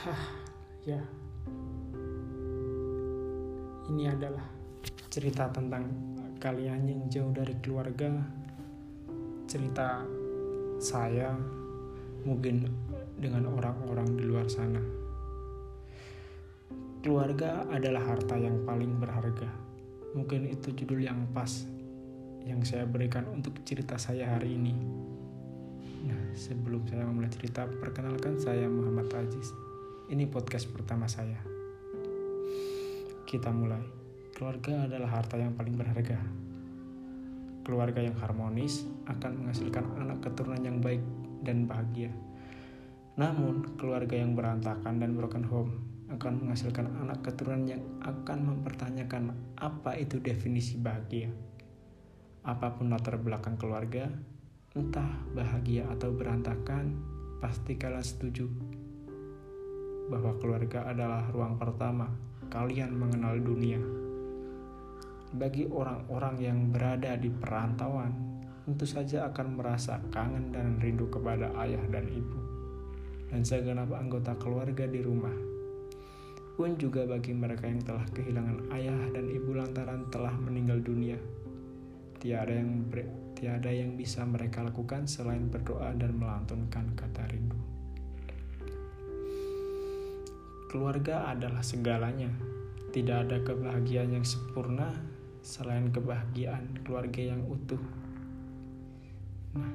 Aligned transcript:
Hah, 0.00 0.32
ya. 0.88 0.96
Ini 3.92 4.08
adalah 4.08 4.48
cerita 5.12 5.52
tentang 5.52 5.92
kalian 6.40 6.88
yang 6.88 7.04
jauh 7.12 7.28
dari 7.36 7.52
keluarga. 7.60 8.08
Cerita 9.44 10.00
saya 10.80 11.36
mungkin 12.24 12.64
dengan 13.20 13.52
orang-orang 13.52 14.16
di 14.16 14.24
luar 14.24 14.48
sana. 14.48 14.80
Keluarga 17.04 17.68
adalah 17.68 18.00
harta 18.00 18.40
yang 18.40 18.64
paling 18.64 18.96
berharga. 18.96 19.52
Mungkin 20.16 20.48
itu 20.48 20.72
judul 20.80 21.04
yang 21.04 21.28
pas 21.36 21.68
yang 22.48 22.64
saya 22.64 22.88
berikan 22.88 23.28
untuk 23.28 23.52
cerita 23.68 24.00
saya 24.00 24.32
hari 24.32 24.56
ini. 24.56 24.72
Nah, 26.08 26.32
sebelum 26.32 26.88
saya 26.88 27.04
memulai 27.04 27.28
cerita, 27.28 27.68
perkenalkan 27.68 28.40
saya 28.40 28.64
Muhammad 28.64 29.12
Aziz. 29.12 29.69
Ini 30.10 30.26
podcast 30.26 30.66
pertama 30.74 31.06
saya. 31.06 31.38
Kita 33.30 33.54
mulai. 33.54 33.78
Keluarga 34.34 34.90
adalah 34.90 35.06
harta 35.06 35.38
yang 35.38 35.54
paling 35.54 35.78
berharga. 35.78 36.18
Keluarga 37.62 38.02
yang 38.02 38.18
harmonis 38.18 38.90
akan 39.06 39.38
menghasilkan 39.38 39.86
anak 40.02 40.18
keturunan 40.18 40.66
yang 40.66 40.82
baik 40.82 40.98
dan 41.46 41.70
bahagia. 41.70 42.10
Namun, 43.22 43.78
keluarga 43.78 44.18
yang 44.18 44.34
berantakan 44.34 44.98
dan 44.98 45.14
broken 45.14 45.46
home 45.46 45.78
akan 46.10 46.42
menghasilkan 46.42 46.90
anak 47.06 47.22
keturunan 47.22 47.70
yang 47.70 47.82
akan 48.02 48.50
mempertanyakan 48.50 49.30
apa 49.62 49.94
itu 49.94 50.18
definisi 50.18 50.74
bahagia. 50.74 51.30
Apa 52.42 52.74
pun 52.74 52.90
latar 52.90 53.14
belakang 53.14 53.54
keluarga, 53.54 54.10
entah 54.74 55.22
bahagia 55.38 55.86
atau 55.86 56.10
berantakan, 56.10 56.98
pasti 57.38 57.78
kalian 57.78 58.02
setuju 58.02 58.79
bahwa 60.10 60.34
keluarga 60.42 60.90
adalah 60.90 61.30
ruang 61.30 61.54
pertama 61.54 62.10
kalian 62.50 62.90
mengenal 62.98 63.38
dunia. 63.38 63.78
Bagi 65.30 65.70
orang-orang 65.70 66.34
yang 66.42 66.58
berada 66.74 67.14
di 67.14 67.30
perantauan, 67.30 68.10
tentu 68.66 68.82
saja 68.82 69.30
akan 69.30 69.62
merasa 69.62 70.02
kangen 70.10 70.50
dan 70.50 70.82
rindu 70.82 71.06
kepada 71.06 71.54
ayah 71.62 71.80
dan 71.94 72.10
ibu, 72.10 72.38
dan 73.30 73.46
segenap 73.46 73.94
anggota 73.94 74.34
keluarga 74.42 74.90
di 74.90 74.98
rumah. 74.98 75.32
Pun 76.58 76.74
juga 76.76 77.06
bagi 77.06 77.30
mereka 77.30 77.70
yang 77.70 77.80
telah 77.86 78.04
kehilangan 78.10 78.74
ayah 78.74 78.98
dan 79.14 79.30
ibu 79.30 79.54
lantaran 79.54 80.10
telah 80.10 80.34
meninggal 80.34 80.82
dunia. 80.82 81.16
Tiada 82.20 82.52
yang 82.52 82.90
tiada 83.32 83.72
yang 83.72 83.96
bisa 83.96 84.26
mereka 84.28 84.60
lakukan 84.60 85.08
selain 85.08 85.48
berdoa 85.48 85.96
dan 85.96 86.18
melantunkan 86.18 86.92
kata 86.98 87.30
rindu. 87.32 87.79
Keluarga 90.70 91.26
adalah 91.26 91.66
segalanya. 91.66 92.30
Tidak 92.94 93.26
ada 93.26 93.42
kebahagiaan 93.42 94.14
yang 94.14 94.22
sempurna 94.22 94.94
selain 95.42 95.90
kebahagiaan 95.90 96.86
keluarga 96.86 97.34
yang 97.34 97.42
utuh. 97.50 97.82
Nah, 99.58 99.74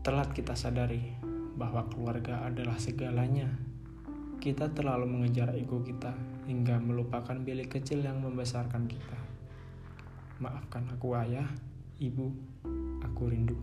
telat 0.00 0.32
kita 0.32 0.56
sadari 0.56 1.20
bahwa 1.52 1.84
keluarga 1.92 2.48
adalah 2.48 2.80
segalanya. 2.80 3.52
Kita 4.40 4.72
terlalu 4.72 5.20
mengejar 5.20 5.52
ego 5.52 5.84
kita 5.84 6.16
hingga 6.48 6.80
melupakan 6.80 7.36
bilik 7.36 7.76
kecil 7.76 8.00
yang 8.00 8.24
membesarkan 8.24 8.88
kita. 8.88 9.20
Maafkan 10.40 10.88
aku 10.96 11.12
ayah, 11.12 11.44
ibu, 12.00 12.32
aku 13.04 13.22
rindu. 13.28 13.60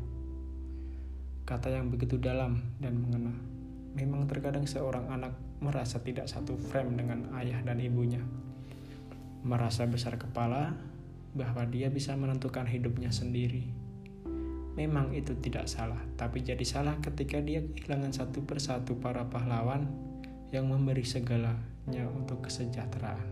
Kata 1.50 1.74
yang 1.74 1.90
begitu 1.90 2.22
dalam 2.22 2.62
dan 2.78 2.94
mengena. 3.02 3.57
Memang 3.96 4.28
terkadang 4.28 4.68
seorang 4.68 5.08
anak 5.08 5.38
merasa 5.64 6.02
tidak 6.04 6.30
satu 6.30 6.58
frame 6.58 7.00
dengan 7.00 7.32
ayah 7.40 7.64
dan 7.64 7.80
ibunya. 7.80 8.22
Merasa 9.48 9.88
besar 9.88 10.20
kepala 10.20 10.76
bahwa 11.38 11.64
dia 11.70 11.88
bisa 11.88 12.18
menentukan 12.18 12.66
hidupnya 12.68 13.14
sendiri. 13.14 13.70
Memang 14.78 15.14
itu 15.18 15.34
tidak 15.42 15.66
salah, 15.66 15.98
tapi 16.20 16.46
jadi 16.46 16.62
salah 16.62 17.02
ketika 17.02 17.42
dia 17.42 17.66
kehilangan 17.66 18.14
satu 18.14 18.46
persatu 18.46 18.94
para 19.02 19.26
pahlawan 19.26 19.90
yang 20.54 20.70
memberi 20.70 21.02
segalanya 21.02 22.06
untuk 22.14 22.46
kesejahteraan. 22.46 23.26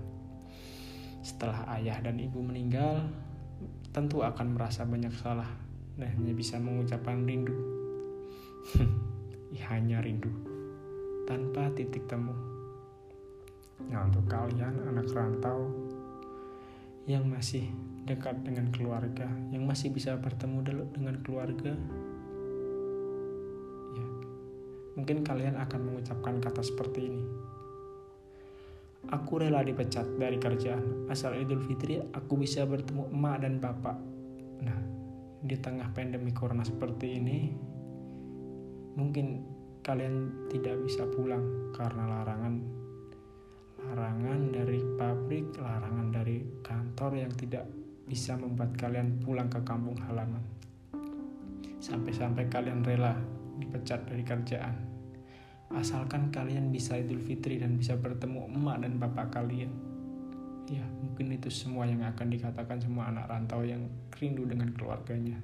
Setelah 1.21 1.69
ayah 1.77 2.01
dan 2.01 2.17
ibu 2.17 2.41
meninggal, 2.41 3.05
tentu 3.93 4.25
akan 4.25 4.57
merasa 4.57 4.89
banyak 4.89 5.13
salah 5.21 5.49
dan 6.01 6.09
hanya 6.17 6.33
bisa 6.33 6.57
mengucapkan 6.57 7.21
rindu. 7.29 7.53
hanya 9.69 10.03
rindu 10.03 10.44
tanpa 11.25 11.73
titik 11.73 12.05
temu. 12.05 12.33
Nah, 13.89 14.05
untuk 14.05 14.25
kalian 14.29 14.85
anak 14.87 15.09
rantau 15.11 15.69
yang 17.05 17.25
masih 17.29 17.69
dekat 18.05 18.41
dengan 18.45 18.69
keluarga, 18.73 19.29
yang 19.49 19.65
masih 19.65 19.93
bisa 19.93 20.17
bertemu 20.17 20.89
dengan 20.89 21.15
keluarga, 21.21 21.73
ya, 23.93 24.07
mungkin 24.97 25.21
kalian 25.25 25.57
akan 25.57 25.81
mengucapkan 25.85 26.41
kata 26.41 26.61
seperti 26.65 27.09
ini. 27.09 27.25
Aku 29.13 29.37
rela 29.37 29.61
dipecat 29.61 30.17
dari 30.17 30.41
kerjaan, 30.41 31.05
asal 31.13 31.37
Idul 31.37 31.61
Fitri 31.61 32.01
aku 32.01 32.41
bisa 32.41 32.65
bertemu 32.65 33.13
emak 33.13 33.45
dan 33.45 33.61
bapak. 33.61 33.97
Nah, 34.65 34.79
di 35.45 35.53
tengah 35.61 35.93
pandemi 35.93 36.33
corona 36.33 36.65
seperti 36.65 37.21
ini, 37.21 37.53
mungkin 38.97 39.54
kalian 39.85 40.49
tidak 40.49 40.81
bisa 40.81 41.05
pulang 41.13 41.69
karena 41.69 42.09
larangan 42.09 42.57
larangan 43.85 44.49
dari 44.49 44.81
pabrik, 44.97 45.53
larangan 45.61 46.09
dari 46.09 46.41
kantor 46.65 47.21
yang 47.21 47.29
tidak 47.37 47.69
bisa 48.09 48.33
membuat 48.33 48.73
kalian 48.81 49.21
pulang 49.21 49.45
ke 49.45 49.61
kampung 49.61 49.93
halaman. 50.09 50.41
Sampai-sampai 51.77 52.49
kalian 52.49 52.81
rela 52.81 53.13
dipecat 53.61 54.09
dari 54.09 54.25
kerjaan. 54.25 54.73
Asalkan 55.69 56.33
kalian 56.33 56.73
bisa 56.73 56.97
Idul 56.97 57.21
Fitri 57.21 57.61
dan 57.61 57.77
bisa 57.77 57.93
bertemu 57.93 58.49
emak 58.57 58.81
dan 58.81 58.97
bapak 58.97 59.37
kalian. 59.37 59.69
Ya, 60.65 60.81
mungkin 60.81 61.29
itu 61.29 61.53
semua 61.53 61.85
yang 61.85 62.01
akan 62.01 62.33
dikatakan 62.33 62.81
semua 62.81 63.13
anak 63.13 63.29
rantau 63.29 63.61
yang 63.61 63.85
rindu 64.17 64.49
dengan 64.49 64.73
keluarganya. 64.73 65.37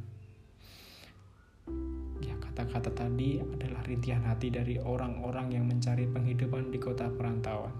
Kata-kata 2.51 2.91
tadi 2.91 3.39
adalah 3.39 3.79
rintihan 3.87 4.27
hati 4.27 4.51
dari 4.51 4.75
orang-orang 4.75 5.55
yang 5.55 5.71
mencari 5.71 6.03
penghidupan 6.03 6.67
di 6.67 6.83
kota 6.83 7.07
perantauan. 7.07 7.71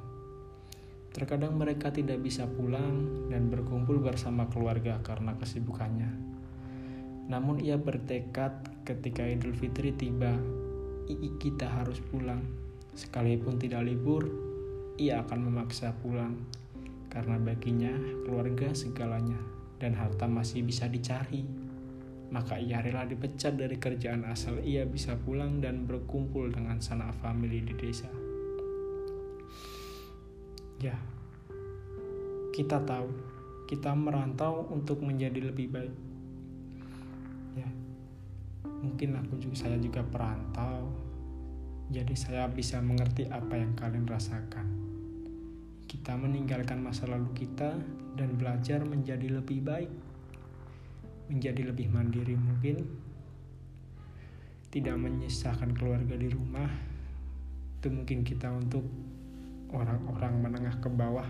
Terkadang 1.12 1.60
mereka 1.60 1.92
tidak 1.92 2.24
bisa 2.24 2.48
pulang 2.48 3.28
dan 3.28 3.52
berkumpul 3.52 4.00
bersama 4.00 4.48
keluarga 4.48 5.04
karena 5.04 5.36
kesibukannya. 5.36 6.08
Namun 7.28 7.60
ia 7.60 7.76
bertekad 7.76 8.88
ketika 8.88 9.28
Idul 9.28 9.52
Fitri 9.60 9.92
tiba, 9.92 10.40
kita 11.44 11.68
harus 11.68 12.00
pulang. 12.08 12.40
Sekalipun 12.96 13.60
tidak 13.60 13.84
libur, 13.84 14.24
ia 14.96 15.20
akan 15.20 15.52
memaksa 15.52 15.92
pulang 16.00 16.48
karena 17.12 17.36
baginya 17.44 17.92
keluarga 18.24 18.72
segalanya 18.72 19.36
dan 19.84 20.00
harta 20.00 20.32
masih 20.32 20.64
bisa 20.64 20.88
dicari 20.88 21.44
maka 22.32 22.56
ia 22.56 22.80
rela 22.80 23.04
dipecat 23.04 23.60
dari 23.60 23.76
kerjaan 23.76 24.24
asal 24.24 24.56
ia 24.64 24.88
bisa 24.88 25.20
pulang 25.20 25.60
dan 25.60 25.84
berkumpul 25.84 26.48
dengan 26.48 26.80
sanak 26.80 27.12
famili 27.20 27.60
di 27.60 27.76
desa. 27.76 28.08
Ya, 30.80 30.96
kita 32.56 32.82
tahu 32.88 33.12
kita 33.68 33.92
merantau 33.96 34.68
untuk 34.72 35.04
menjadi 35.04 35.52
lebih 35.52 35.68
baik. 35.76 35.96
Ya, 37.60 37.70
mungkin 38.80 39.20
aku 39.20 39.36
juga 39.36 39.68
saya 39.68 39.78
juga 39.80 40.00
perantau, 40.04 40.88
jadi 41.92 42.16
saya 42.16 42.48
bisa 42.48 42.80
mengerti 42.80 43.28
apa 43.28 43.60
yang 43.60 43.76
kalian 43.76 44.08
rasakan. 44.08 44.68
Kita 45.84 46.16
meninggalkan 46.16 46.80
masa 46.80 47.12
lalu 47.12 47.28
kita 47.36 47.76
dan 48.16 48.40
belajar 48.40 48.88
menjadi 48.88 49.44
lebih 49.44 49.60
baik 49.60 49.92
menjadi 51.32 51.72
lebih 51.72 51.88
mandiri 51.88 52.36
mungkin. 52.36 52.84
Tidak 54.68 54.96
menyisahkan 55.00 55.72
keluarga 55.72 56.20
di 56.20 56.28
rumah. 56.28 56.68
Itu 57.80 57.88
mungkin 57.88 58.28
kita 58.28 58.52
untuk 58.52 58.84
orang-orang 59.72 60.34
menengah 60.44 60.76
ke 60.84 60.92
bawah. 60.92 61.28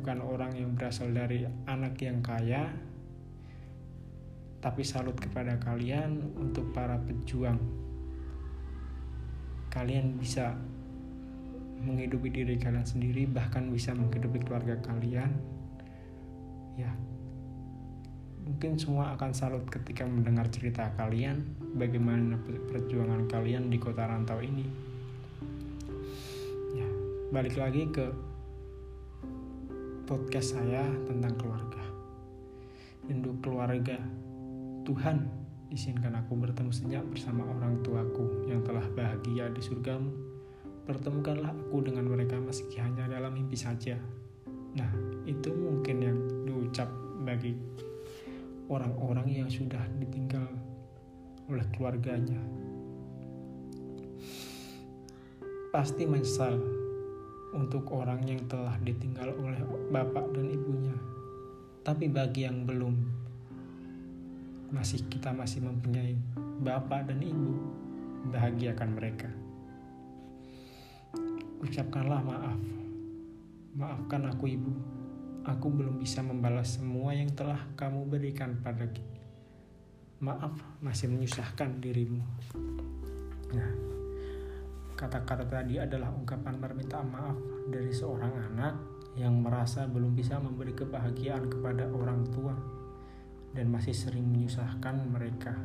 Bukan 0.00 0.18
orang 0.24 0.56
yang 0.56 0.72
berasal 0.72 1.12
dari 1.12 1.44
anak 1.68 2.00
yang 2.00 2.24
kaya 2.24 2.72
tapi 4.60 4.84
salut 4.84 5.16
kepada 5.16 5.56
kalian 5.56 6.20
untuk 6.36 6.68
para 6.76 7.00
pejuang. 7.00 7.56
Kalian 9.72 10.20
bisa 10.20 10.52
menghidupi 11.80 12.28
diri 12.28 12.60
kalian 12.60 12.84
sendiri 12.84 13.24
bahkan 13.24 13.72
bisa 13.72 13.96
menghidupi 13.96 14.44
keluarga 14.44 14.76
kalian. 14.84 15.32
Ya 16.76 16.92
Mungkin 18.46 18.80
semua 18.80 19.12
akan 19.16 19.30
salut 19.36 19.64
ketika 19.68 20.04
mendengar 20.08 20.48
cerita 20.48 20.88
kalian, 20.96 21.44
bagaimana 21.76 22.40
perjuangan 22.44 23.28
kalian 23.28 23.68
di 23.68 23.76
kota 23.76 24.08
rantau 24.08 24.40
ini. 24.40 24.64
Ya, 26.76 26.88
balik 27.32 27.56
lagi 27.60 27.88
ke 27.92 28.08
podcast 30.08 30.56
saya 30.56 30.82
tentang 31.06 31.36
keluarga. 31.36 31.84
Rindu 33.06 33.36
keluarga. 33.44 34.00
Tuhan, 34.82 35.28
izinkan 35.70 36.16
aku 36.18 36.34
bertemu 36.34 36.72
senyap 36.74 37.04
bersama 37.06 37.46
orang 37.46 37.78
tuaku 37.84 38.48
yang 38.50 38.64
telah 38.66 38.82
bahagia 38.96 39.52
di 39.54 39.62
surgamu. 39.62 40.10
Pertemukanlah 40.88 41.54
aku 41.54 41.86
dengan 41.86 42.10
mereka 42.10 42.40
meski 42.42 42.82
hanya 42.82 43.06
dalam 43.06 43.36
mimpi 43.36 43.54
saja. 43.54 43.94
Nah, 44.74 44.90
itu 45.28 45.54
mungkin 45.54 45.96
yang 46.02 46.18
diucap 46.42 46.90
bagi 47.22 47.54
orang-orang 48.70 49.26
yang 49.26 49.50
sudah 49.50 49.82
ditinggal 49.98 50.46
oleh 51.50 51.66
keluarganya. 51.74 52.38
Pasti 55.74 56.06
menyesal 56.06 56.54
untuk 57.50 57.90
orang 57.90 58.22
yang 58.22 58.38
telah 58.46 58.78
ditinggal 58.78 59.34
oleh 59.34 59.58
bapak 59.90 60.30
dan 60.30 60.46
ibunya. 60.46 60.94
Tapi 61.82 62.06
bagi 62.06 62.46
yang 62.46 62.62
belum, 62.62 62.94
masih 64.70 65.02
kita 65.10 65.34
masih 65.34 65.66
mempunyai 65.66 66.14
bapak 66.62 67.10
dan 67.10 67.18
ibu, 67.26 67.58
bahagiakan 68.30 68.90
mereka. 68.94 69.30
Ucapkanlah 71.58 72.22
maaf. 72.22 72.60
Maafkan 73.74 74.30
aku 74.30 74.50
ibu 74.50 74.74
aku 75.50 75.66
belum 75.66 75.98
bisa 75.98 76.22
membalas 76.22 76.78
semua 76.78 77.10
yang 77.10 77.34
telah 77.34 77.58
kamu 77.74 78.06
berikan 78.06 78.62
pada 78.62 78.86
Maaf, 80.20 80.52
masih 80.84 81.08
menyusahkan 81.08 81.80
dirimu. 81.80 82.20
Nah, 83.56 83.72
kata-kata 84.92 85.48
tadi 85.48 85.80
adalah 85.80 86.12
ungkapan 86.12 86.60
permintaan 86.60 87.08
maaf 87.08 87.40
dari 87.72 87.88
seorang 87.88 88.28
anak 88.52 88.76
yang 89.16 89.40
merasa 89.40 89.88
belum 89.88 90.12
bisa 90.12 90.36
memberi 90.36 90.76
kebahagiaan 90.76 91.48
kepada 91.48 91.88
orang 91.88 92.20
tua 92.36 92.52
dan 93.56 93.72
masih 93.72 93.96
sering 93.96 94.28
menyusahkan 94.28 95.08
mereka. 95.08 95.56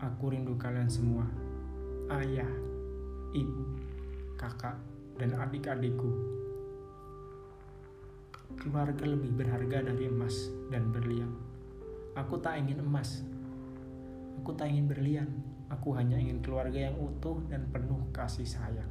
Aku 0.00 0.32
rindu 0.32 0.56
kalian 0.56 0.88
semua, 0.88 1.28
ayah, 2.24 2.48
ibu, 3.36 3.76
kakak, 4.40 4.80
dan 5.20 5.36
adik-adikku 5.36 6.37
keluarga 8.58 9.06
lebih 9.06 9.30
berharga 9.38 9.86
dari 9.86 10.10
emas 10.10 10.50
dan 10.68 10.90
berlian. 10.90 11.30
Aku 12.18 12.42
tak 12.42 12.58
ingin 12.58 12.82
emas. 12.82 13.22
Aku 14.42 14.50
tak 14.58 14.74
ingin 14.74 14.90
berlian. 14.90 15.30
Aku 15.70 15.94
hanya 15.94 16.18
ingin 16.18 16.42
keluarga 16.42 16.90
yang 16.90 16.98
utuh 16.98 17.38
dan 17.46 17.70
penuh 17.70 18.10
kasih 18.10 18.44
sayang. 18.44 18.90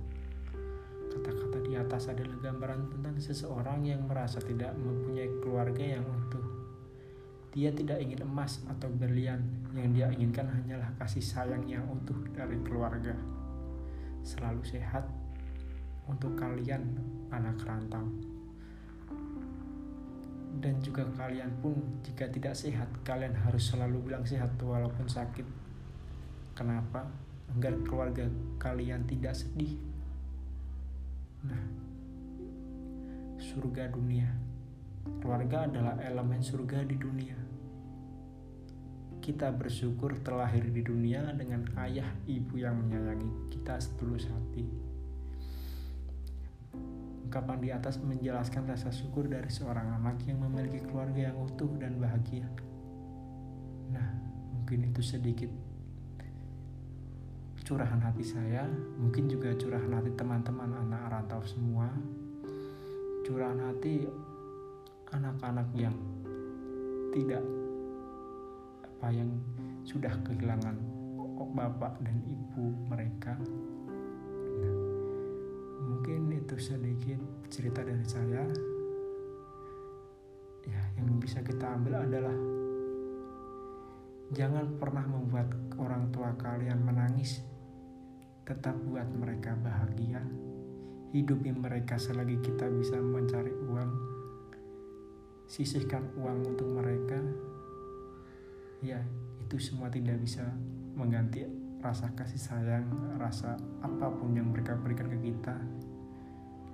Kata-kata 1.12 1.58
di 1.66 1.74
atas 1.76 2.08
adalah 2.08 2.38
gambaran 2.40 2.94
tentang 2.94 3.16
seseorang 3.20 3.84
yang 3.84 4.06
merasa 4.08 4.40
tidak 4.40 4.72
mempunyai 4.78 5.28
keluarga 5.44 5.84
yang 5.98 6.06
utuh. 6.06 6.46
Dia 7.52 7.74
tidak 7.74 8.00
ingin 8.06 8.22
emas 8.22 8.62
atau 8.70 8.86
berlian, 8.94 9.42
yang 9.74 9.90
dia 9.92 10.08
inginkan 10.14 10.46
hanyalah 10.46 10.94
kasih 11.02 11.26
sayang 11.26 11.66
yang 11.66 11.84
utuh 11.90 12.22
dari 12.38 12.62
keluarga. 12.62 13.18
Selalu 14.22 14.62
sehat 14.62 15.10
untuk 16.06 16.38
kalian, 16.38 16.86
anak 17.34 17.58
rantau 17.66 18.37
dan 20.58 20.82
juga 20.82 21.06
kalian 21.18 21.50
pun 21.62 21.78
jika 22.02 22.26
tidak 22.30 22.58
sehat 22.58 22.90
kalian 23.06 23.34
harus 23.34 23.70
selalu 23.70 24.12
bilang 24.12 24.26
sehat 24.26 24.54
walaupun 24.58 25.06
sakit. 25.06 25.46
Kenapa? 26.58 27.06
Agar 27.54 27.74
keluarga 27.86 28.26
kalian 28.58 29.06
tidak 29.06 29.38
sedih. 29.38 29.78
Nah 31.46 31.64
surga 33.38 33.90
dunia. 33.94 34.28
Keluarga 35.24 35.70
adalah 35.70 35.96
elemen 36.04 36.42
surga 36.42 36.84
di 36.84 36.98
dunia. 36.98 37.38
Kita 39.24 39.50
bersyukur 39.52 40.20
terlahir 40.24 40.68
di 40.72 40.82
dunia 40.84 41.32
dengan 41.36 41.68
ayah 41.84 42.08
ibu 42.28 42.60
yang 42.60 42.80
menyayangi 42.80 43.52
kita 43.52 43.76
setulus 43.82 44.30
hati 44.30 44.87
Ungkapan 47.28 47.60
di 47.60 47.70
atas 47.76 48.00
menjelaskan 48.00 48.72
rasa 48.72 48.88
syukur 48.88 49.28
dari 49.28 49.52
seorang 49.52 50.00
anak 50.00 50.24
yang 50.24 50.40
memiliki 50.40 50.80
keluarga 50.80 51.28
yang 51.28 51.36
utuh 51.44 51.68
dan 51.76 52.00
bahagia. 52.00 52.48
Nah, 53.92 54.08
mungkin 54.56 54.88
itu 54.88 55.04
sedikit 55.04 55.52
curahan 57.68 58.00
hati 58.00 58.24
saya, 58.24 58.64
mungkin 58.96 59.28
juga 59.28 59.52
curahan 59.60 59.92
hati 59.92 60.16
teman-teman 60.16 60.72
anak 60.88 61.04
rantau 61.12 61.44
semua. 61.44 61.92
Curahan 63.28 63.60
hati 63.60 64.08
anak-anak 65.12 65.68
yang 65.76 65.96
tidak 67.12 67.44
apa 68.88 69.08
yang 69.12 69.36
sudah 69.84 70.16
kehilangan 70.24 70.80
bapak 71.58 71.98
dan 72.06 72.18
ibu 72.24 72.70
mereka 72.86 73.34
mungkin 75.98 76.30
itu 76.30 76.54
sedikit 76.62 77.18
cerita 77.50 77.82
dari 77.82 78.06
saya. 78.06 78.46
Ya 80.62 80.82
yang 80.94 81.18
bisa 81.18 81.42
kita 81.42 81.74
ambil 81.74 82.06
adalah 82.06 82.38
jangan 84.30 84.78
pernah 84.78 85.02
membuat 85.10 85.50
orang 85.82 86.14
tua 86.14 86.38
kalian 86.38 86.86
menangis. 86.86 87.42
Tetap 88.46 88.78
buat 88.86 89.10
mereka 89.10 89.58
bahagia. 89.58 90.22
Hidupi 91.18 91.50
mereka 91.58 91.98
selagi 91.98 92.46
kita 92.46 92.70
bisa 92.78 93.02
mencari 93.02 93.58
uang. 93.58 93.92
Sisihkan 95.50 96.14
uang 96.14 96.46
untuk 96.46 96.78
mereka. 96.78 97.18
Ya 98.86 99.02
itu 99.42 99.58
semua 99.58 99.90
tidak 99.90 100.22
bisa 100.22 100.46
mengganti 100.94 101.42
rasa 101.82 102.10
kasih 102.18 102.42
sayang, 102.42 102.88
rasa 103.22 103.54
apa 103.86 104.10
pun 104.10 104.34
yang 104.34 104.50
mereka 104.50 104.74
berikan 104.78 105.10
ke 105.10 105.18
kita. 105.22 105.56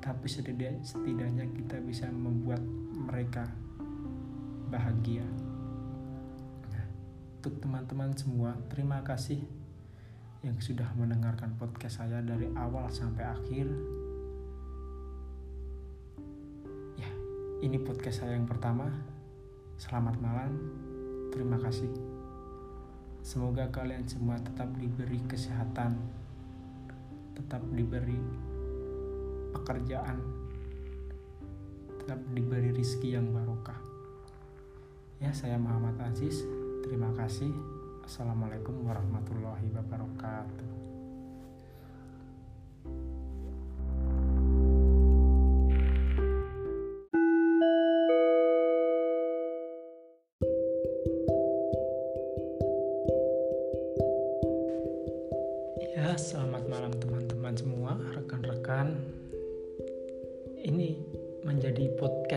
Tapi 0.04 0.28
setidaknya 0.28 1.48
kita 1.56 1.80
bisa 1.84 2.08
membuat 2.12 2.60
mereka 2.92 3.48
bahagia. 4.68 5.24
Nah, 6.72 6.86
untuk 7.40 7.60
teman-teman 7.64 8.12
semua, 8.16 8.56
terima 8.68 9.00
kasih 9.04 9.40
yang 10.44 10.60
sudah 10.60 10.92
mendengarkan 11.00 11.56
podcast 11.56 12.04
saya 12.04 12.20
dari 12.20 12.52
awal 12.60 12.92
sampai 12.92 13.24
akhir. 13.24 13.68
Ya, 17.00 17.12
ini 17.64 17.80
podcast 17.80 18.24
saya 18.24 18.36
yang 18.36 18.48
pertama. 18.48 18.92
Selamat 19.80 20.20
malam. 20.20 20.52
Terima 21.32 21.56
kasih. 21.64 22.13
Semoga 23.24 23.72
kalian 23.72 24.04
semua 24.04 24.36
tetap 24.36 24.68
diberi 24.76 25.16
kesehatan, 25.32 25.96
tetap 27.32 27.64
diberi 27.72 28.20
pekerjaan, 29.56 30.20
tetap 32.04 32.20
diberi 32.36 32.76
rizki 32.76 33.16
yang 33.16 33.32
barokah. 33.32 33.80
Ya, 35.24 35.32
saya 35.32 35.56
Muhammad 35.56 35.96
Aziz. 36.04 36.44
Terima 36.84 37.16
kasih. 37.16 37.56
Assalamualaikum 38.04 38.84
warahmatullahi 38.84 39.72
wabarakatuh. 39.72 40.83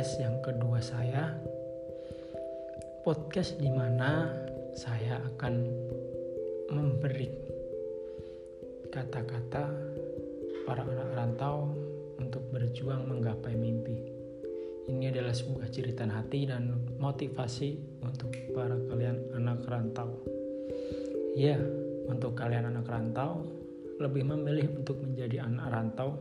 Podcast 0.06 0.22
yang 0.22 0.38
kedua 0.38 0.78
saya. 0.78 1.34
Podcast 3.02 3.58
di 3.58 3.66
mana 3.66 4.30
saya 4.70 5.18
akan 5.18 5.54
memberi 6.70 7.26
kata-kata 8.94 9.66
para 10.62 10.86
anak 10.86 11.10
rantau 11.10 11.74
untuk 12.22 12.38
berjuang 12.54 13.02
menggapai 13.10 13.58
mimpi. 13.58 13.98
Ini 14.86 15.10
adalah 15.10 15.34
sebuah 15.34 15.74
cerita 15.74 16.06
hati 16.06 16.46
dan 16.46 16.86
motivasi 17.02 17.98
untuk 18.06 18.30
para 18.54 18.78
kalian 18.86 19.34
anak 19.34 19.66
rantau. 19.66 20.22
Ya, 21.34 21.58
untuk 22.06 22.38
kalian 22.38 22.70
anak 22.70 22.86
rantau, 22.86 23.42
lebih 23.98 24.22
memilih 24.22 24.70
untuk 24.70 25.02
menjadi 25.02 25.42
anak 25.50 25.66
rantau 25.66 26.14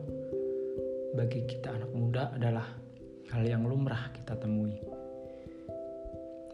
bagi 1.14 1.46
kita 1.46 1.70
anak 1.70 1.94
muda 1.94 2.34
adalah 2.34 2.85
hal 3.34 3.44
yang 3.46 3.66
lumrah 3.66 4.14
kita 4.14 4.38
temui. 4.38 4.78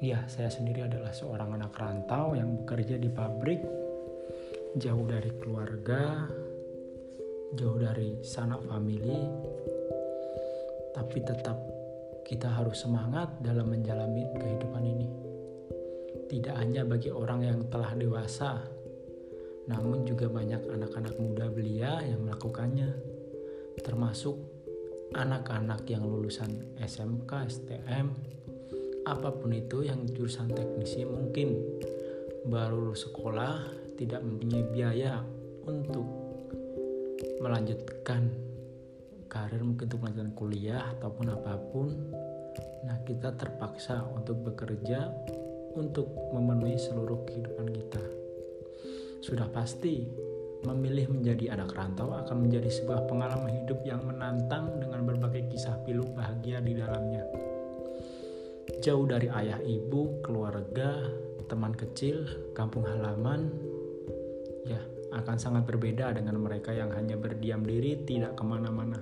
Ya, 0.01 0.25
saya 0.25 0.49
sendiri 0.49 0.87
adalah 0.87 1.13
seorang 1.13 1.61
anak 1.61 1.77
rantau 1.77 2.33
yang 2.33 2.63
bekerja 2.63 2.97
di 2.97 3.05
pabrik, 3.11 3.61
jauh 4.79 5.05
dari 5.05 5.29
keluarga, 5.37 6.25
jauh 7.53 7.77
dari 7.77 8.17
sanak 8.25 8.65
famili, 8.65 9.21
tapi 10.95 11.17
tetap 11.21 11.57
kita 12.25 12.49
harus 12.49 12.81
semangat 12.81 13.29
dalam 13.45 13.69
menjalani 13.69 14.25
kehidupan 14.41 14.83
ini. 14.83 15.09
Tidak 16.31 16.55
hanya 16.57 16.87
bagi 16.87 17.11
orang 17.11 17.45
yang 17.45 17.59
telah 17.69 17.93
dewasa, 17.93 18.57
namun 19.69 20.07
juga 20.07 20.31
banyak 20.31 20.65
anak-anak 20.65 21.15
muda 21.19 21.45
belia 21.51 22.01
yang 22.01 22.25
melakukannya, 22.25 22.89
termasuk 23.85 24.39
anak-anak 25.11 25.83
yang 25.91 26.07
lulusan 26.07 26.75
SMK, 26.79 27.31
STM, 27.51 28.15
apa 29.03 29.29
pun 29.33 29.51
itu 29.51 29.83
yang 29.83 30.05
jurusan 30.07 30.53
teknisi 30.53 31.03
mungkin 31.03 31.57
baru 32.47 32.89
lulus 32.89 33.09
sekolah 33.09 33.65
tidak 33.97 34.21
mempunyai 34.23 34.65
biaya 34.71 35.21
untuk 35.67 36.05
melanjutkan 37.41 38.29
karir 39.31 39.63
mungkin 39.63 39.87
untuk 39.87 40.01
melanjutkan 40.03 40.33
kuliah 40.37 40.83
ataupun 40.97 41.27
apa 41.33 41.53
pun. 41.71 41.89
Nah 42.85 42.97
kita 43.05 43.33
terpaksa 43.37 44.03
untuk 44.11 44.41
bekerja 44.41 45.07
untuk 45.77 46.11
memenuhi 46.35 46.75
seluruh 46.75 47.23
kehidupan 47.25 47.67
kita. 47.71 48.03
Sudah 49.21 49.47
pasti 49.53 50.09
memilih 50.65 51.09
menjadi 51.09 51.57
anak 51.57 51.73
rantau 51.73 52.13
akan 52.13 52.47
menjadi 52.47 52.69
sebuah 52.69 53.09
pengalaman 53.09 53.63
hidup 53.63 53.81
yang 53.85 54.01
menantang 54.05 54.77
dengan 54.77 55.05
berbagai 55.05 55.49
kisah 55.49 55.77
pilu 55.85 56.05
bahagia 56.13 56.61
di 56.61 56.77
dalamnya 56.77 57.25
jauh 58.81 59.05
dari 59.05 59.29
ayah 59.29 59.61
ibu, 59.61 60.23
keluarga, 60.25 61.05
teman 61.45 61.75
kecil, 61.77 62.25
kampung 62.57 62.87
halaman, 62.87 63.53
ya 64.65 64.81
akan 65.13 65.37
sangat 65.37 65.69
berbeda 65.69 66.17
dengan 66.17 66.41
mereka 66.41 66.73
yang 66.73 66.89
hanya 66.95 67.19
berdiam 67.19 67.61
diri 67.61 68.01
tidak 68.07 68.33
ke 68.39 68.43
mana-mana. 68.47 68.97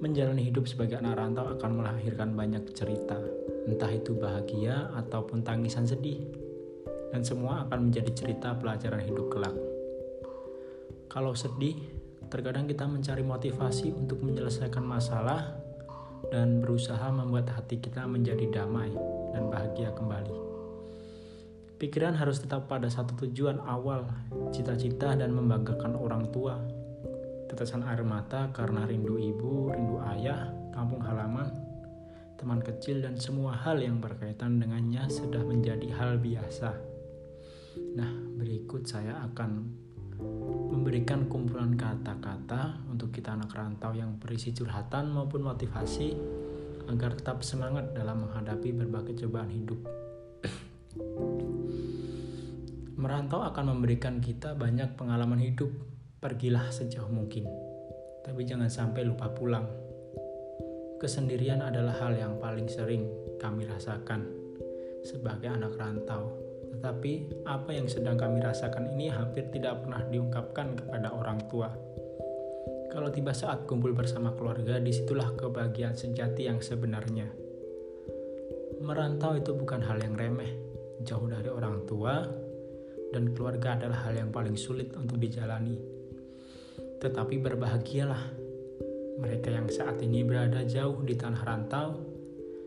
Menjalani 0.00 0.44
hidup 0.44 0.64
sebagai 0.68 1.00
anak 1.00 1.16
rantau 1.16 1.44
akan 1.56 1.70
melahirkan 1.82 2.32
banyak 2.32 2.64
cerita, 2.72 3.20
entah 3.68 3.92
itu 3.92 4.16
bahagia 4.16 4.92
ataupun 4.96 5.44
tangisan 5.44 5.88
sedih, 5.88 6.20
dan 7.12 7.20
semua 7.24 7.68
akan 7.68 7.92
menjadi 7.92 8.12
cerita 8.12 8.56
pelajaran 8.56 9.04
hidup 9.04 9.28
kelak. 9.32 9.65
Kalau 11.06 11.32
sedih, 11.32 11.78
terkadang 12.26 12.66
kita 12.66 12.84
mencari 12.84 13.22
motivasi 13.22 13.94
untuk 13.94 14.22
menyelesaikan 14.22 14.82
masalah 14.82 15.56
dan 16.28 16.58
berusaha 16.58 17.06
membuat 17.14 17.54
hati 17.54 17.78
kita 17.78 18.04
menjadi 18.04 18.50
damai 18.50 18.90
dan 19.30 19.46
bahagia 19.52 19.94
kembali. 19.94 20.34
Pikiran 21.76 22.16
harus 22.16 22.40
tetap 22.40 22.72
pada 22.72 22.88
satu 22.88 23.14
tujuan 23.28 23.60
awal, 23.60 24.08
cita-cita 24.48 25.12
dan 25.12 25.36
membanggakan 25.36 25.92
orang 25.92 26.32
tua. 26.32 26.56
Tetesan 27.52 27.84
air 27.84 28.00
mata 28.00 28.48
karena 28.50 28.88
rindu 28.88 29.20
ibu, 29.20 29.70
rindu 29.70 30.00
ayah, 30.16 30.50
kampung 30.72 31.04
halaman, 31.04 31.52
teman 32.40 32.64
kecil 32.64 33.04
dan 33.04 33.20
semua 33.20 33.52
hal 33.54 33.76
yang 33.76 34.00
berkaitan 34.00 34.56
dengannya 34.56 35.04
sudah 35.12 35.44
menjadi 35.44 35.88
hal 36.00 36.16
biasa. 36.16 36.72
Nah, 37.92 38.12
berikut 38.40 38.88
saya 38.88 39.20
akan 39.28 39.68
memberikan 40.72 41.26
kumpulan 41.26 41.74
kata-kata 41.74 42.78
untuk 42.88 43.10
kita 43.10 43.34
anak 43.34 43.52
rantau 43.52 43.92
yang 43.92 44.16
berisi 44.16 44.54
curhatan 44.54 45.10
maupun 45.10 45.44
motivasi 45.44 46.14
agar 46.86 47.18
tetap 47.18 47.42
semangat 47.42 47.90
dalam 47.92 48.24
menghadapi 48.28 48.70
berbagai 48.70 49.26
cobaan 49.26 49.50
hidup. 49.50 49.80
Merantau 52.96 53.44
akan 53.44 53.76
memberikan 53.76 54.22
kita 54.22 54.56
banyak 54.56 54.96
pengalaman 54.96 55.42
hidup. 55.42 55.68
Pergilah 56.16 56.72
sejauh 56.72 57.12
mungkin, 57.12 57.44
tapi 58.24 58.48
jangan 58.48 58.72
sampai 58.72 59.04
lupa 59.04 59.28
pulang. 59.30 59.68
Kesendirian 60.96 61.60
adalah 61.60 61.92
hal 62.00 62.16
yang 62.16 62.40
paling 62.40 62.70
sering 62.72 63.04
kami 63.36 63.68
rasakan 63.68 64.24
sebagai 65.04 65.52
anak 65.52 65.76
rantau 65.76 66.45
tetapi 66.74 67.44
apa 67.46 67.70
yang 67.72 67.86
sedang 67.86 68.18
kami 68.18 68.42
rasakan 68.42 68.90
ini 68.94 69.10
hampir 69.10 69.48
tidak 69.50 69.86
pernah 69.86 70.02
diungkapkan 70.06 70.76
kepada 70.78 71.14
orang 71.14 71.40
tua. 71.46 71.70
Kalau 72.92 73.12
tiba 73.12 73.36
saat 73.36 73.68
kumpul 73.68 73.92
bersama 73.92 74.32
keluarga, 74.32 74.80
di 74.80 74.88
situlah 74.88 75.36
kebahagiaan 75.36 75.98
sejati 75.98 76.48
yang 76.48 76.64
sebenarnya. 76.64 77.28
Merantau 78.80 79.36
itu 79.36 79.52
bukan 79.52 79.82
hal 79.84 80.00
yang 80.00 80.16
remeh, 80.16 80.52
jauh 81.02 81.28
dari 81.28 81.50
orang 81.52 81.84
tua, 81.84 82.24
dan 83.12 83.34
keluarga 83.36 83.76
adalah 83.76 84.08
hal 84.08 84.16
yang 84.16 84.30
paling 84.32 84.56
sulit 84.56 84.94
untuk 84.96 85.20
dijalani. 85.20 85.76
Tetapi 87.02 87.36
berbahagialah 87.36 88.22
mereka 89.20 89.48
yang 89.52 89.68
saat 89.68 90.00
ini 90.00 90.24
berada 90.24 90.64
jauh 90.64 91.00
di 91.04 91.16
tanah 91.16 91.42
rantau, 91.44 92.00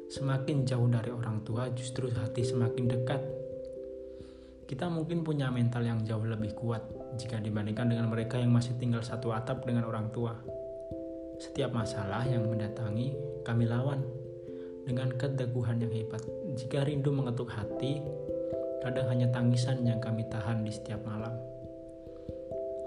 semakin 0.09 0.65
jauh 0.65 0.89
dari 0.89 1.09
orang 1.09 1.41
tua, 1.45 1.69
justru 1.73 2.09
hati 2.13 2.41
semakin 2.41 2.85
dekat 2.85 3.38
kita 4.69 4.85
mungkin 4.85 5.25
punya 5.25 5.49
mental 5.49 5.81
yang 5.81 6.05
jauh 6.05 6.21
lebih 6.21 6.53
kuat 6.53 6.85
jika 7.17 7.41
dibandingkan 7.41 7.89
dengan 7.89 8.05
mereka 8.05 8.37
yang 8.37 8.53
masih 8.53 8.77
tinggal 8.77 9.01
satu 9.01 9.33
atap 9.33 9.65
dengan 9.65 9.89
orang 9.89 10.13
tua. 10.13 10.37
Setiap 11.41 11.73
masalah 11.73 12.21
yang 12.29 12.45
mendatangi, 12.45 13.17
kami 13.41 13.65
lawan 13.65 14.05
dengan 14.85 15.09
keteguhan 15.17 15.81
yang 15.81 15.89
hebat. 15.89 16.21
Jika 16.53 16.85
rindu 16.85 17.09
mengetuk 17.09 17.49
hati, 17.49 17.97
kadang 18.85 19.09
hanya 19.09 19.33
tangisan 19.33 19.81
yang 19.81 19.97
kami 19.97 20.29
tahan 20.29 20.61
di 20.61 20.69
setiap 20.69 21.01
malam. 21.01 21.33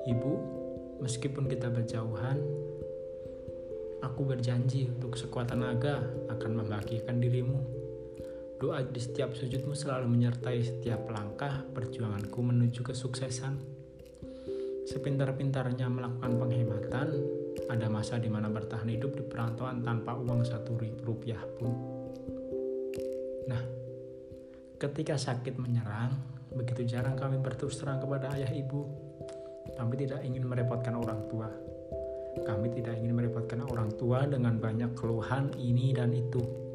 Ibu, 0.06 0.32
meskipun 1.02 1.50
kita 1.50 1.66
berjauhan, 1.66 2.38
aku 4.06 4.22
berjanji 4.22 4.86
untuk 4.86 5.18
sekuat 5.18 5.50
tenaga 5.50 5.98
akan 6.30 6.62
membahagiakan 6.62 7.18
dirimu 7.18 7.81
Doa 8.62 8.78
di 8.86 9.02
setiap 9.02 9.34
sujudmu 9.34 9.74
selalu 9.74 10.06
menyertai 10.06 10.62
setiap 10.62 11.10
langkah 11.10 11.66
perjuanganku 11.74 12.38
menuju 12.46 12.86
kesuksesan. 12.86 13.58
Sepintar-pintarnya 14.86 15.90
melakukan 15.90 16.38
penghematan, 16.38 17.08
ada 17.66 17.90
masa 17.90 18.22
di 18.22 18.30
mana 18.30 18.46
bertahan 18.54 18.86
hidup 18.86 19.18
di 19.18 19.26
perantauan 19.26 19.82
tanpa 19.82 20.14
uang 20.14 20.46
satu 20.46 20.78
rupiah 21.02 21.42
pun. 21.58 21.74
Nah, 23.50 23.62
ketika 24.78 25.18
sakit 25.18 25.58
menyerang, 25.58 26.14
begitu 26.54 26.86
jarang 26.86 27.18
kami 27.18 27.42
berterus 27.42 27.82
terang 27.82 27.98
kepada 27.98 28.30
ayah 28.38 28.54
ibu. 28.54 28.86
Kami 29.74 30.06
tidak 30.06 30.22
ingin 30.22 30.46
merepotkan 30.46 30.94
orang 30.94 31.26
tua. 31.26 31.50
Kami 32.46 32.70
tidak 32.78 32.94
ingin 32.94 33.18
merepotkan 33.18 33.66
orang 33.66 33.90
tua 33.98 34.22
dengan 34.22 34.54
banyak 34.62 34.94
keluhan 34.94 35.50
ini 35.58 35.90
dan 35.90 36.14
itu 36.14 36.71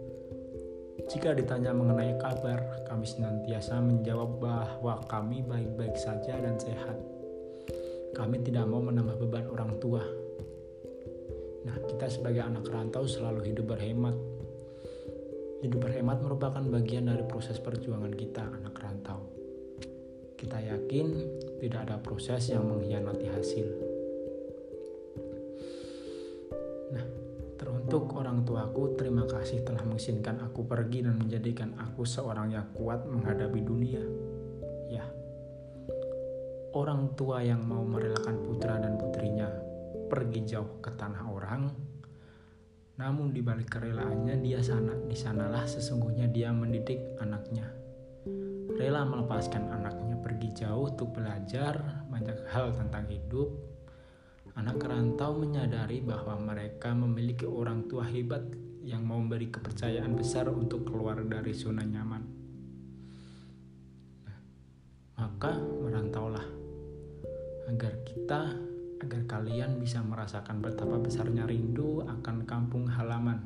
jika 1.07 1.31
ditanya 1.31 1.71
mengenai 1.71 2.19
kabar, 2.19 2.83
kami 2.83 3.07
senantiasa 3.07 3.79
menjawab 3.79 4.43
bahwa 4.43 4.99
kami 5.07 5.39
baik-baik 5.39 5.95
saja 5.95 6.35
dan 6.35 6.59
sehat. 6.59 6.99
Kami 8.11 8.43
tidak 8.43 8.67
mau 8.67 8.83
menambah 8.83 9.15
beban 9.23 9.47
orang 9.47 9.79
tua. 9.79 10.03
Nah, 11.63 11.79
kita 11.87 12.11
sebagai 12.11 12.43
anak 12.43 12.67
rantau 12.67 13.07
selalu 13.07 13.55
hidup 13.55 13.71
berhemat. 13.71 14.19
Hidup 15.63 15.79
berhemat 15.79 16.19
merupakan 16.19 16.63
bagian 16.67 17.07
dari 17.07 17.23
proses 17.23 17.55
perjuangan 17.63 18.11
kita, 18.11 18.43
anak 18.43 18.75
rantau. 18.75 19.31
Kita 20.35 20.59
yakin 20.59 21.07
tidak 21.63 21.87
ada 21.87 22.03
proses 22.03 22.51
yang 22.51 22.67
mengkhianati 22.67 23.31
hasil. 23.31 23.86
Untuk 27.87 28.19
orang 28.19 28.43
tuaku, 28.43 28.99
terima 28.99 29.23
kasih 29.23 29.63
telah 29.63 29.79
mengizinkan 29.87 30.43
aku 30.43 30.67
pergi 30.67 31.07
dan 31.07 31.23
menjadikan 31.23 31.71
aku 31.79 32.03
seorang 32.03 32.51
yang 32.51 32.67
kuat 32.75 33.07
menghadapi 33.07 33.63
dunia. 33.63 34.03
Ya, 34.91 35.07
orang 36.75 37.15
tua 37.15 37.39
yang 37.47 37.63
mau 37.63 37.87
merelakan 37.87 38.43
putra 38.43 38.75
dan 38.75 38.99
putrinya 38.99 39.47
pergi 40.11 40.43
jauh 40.43 40.83
ke 40.83 40.99
tanah 40.99 41.31
orang, 41.31 41.71
namun 42.99 43.31
di 43.31 43.39
balik 43.39 43.79
kerelaannya 43.79 44.35
dia 44.43 44.59
sana 44.59 44.91
di 45.07 45.15
sanalah 45.15 45.63
sesungguhnya 45.63 46.27
dia 46.27 46.51
mendidik 46.51 46.99
anaknya. 47.23 47.71
Rela 48.75 49.07
melepaskan 49.07 49.63
anaknya 49.71 50.19
pergi 50.19 50.51
jauh 50.59 50.91
untuk 50.91 51.15
belajar 51.15 52.03
banyak 52.11 52.51
hal 52.51 52.75
tentang 52.75 53.07
hidup, 53.07 53.47
Anak 54.57 54.81
rantau 54.89 55.37
menyadari 55.37 56.01
bahwa 56.01 56.33
mereka 56.41 56.89
memiliki 56.89 57.45
orang 57.45 57.85
tua 57.85 58.09
hebat 58.09 58.41
yang 58.81 59.05
mau 59.05 59.21
memberi 59.21 59.53
kepercayaan 59.53 60.17
besar 60.17 60.49
untuk 60.49 60.89
keluar 60.89 61.21
dari 61.21 61.53
zona 61.53 61.85
nyaman. 61.85 62.23
Nah, 64.25 64.39
maka 65.21 65.61
merantaulah 65.61 66.47
agar 67.69 68.01
kita, 68.01 68.57
agar 68.97 69.21
kalian 69.29 69.77
bisa 69.77 70.01
merasakan 70.01 70.65
betapa 70.65 70.97
besarnya 70.97 71.45
rindu 71.45 72.01
akan 72.01 72.49
kampung 72.49 72.89
halaman. 72.89 73.45